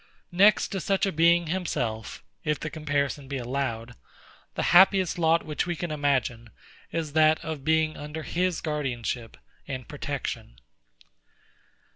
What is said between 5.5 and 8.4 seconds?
we can imagine, is that of being under